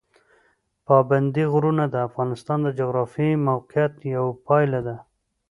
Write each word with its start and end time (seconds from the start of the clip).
پابندي 0.87 1.43
غرونه 1.53 1.83
د 1.89 1.95
افغانستان 2.07 2.59
د 2.63 2.67
جغرافیایي 2.79 3.37
موقیعت 3.49 3.93
یوه 4.15 4.31
پایله 4.47 4.79
ده. 4.87 4.95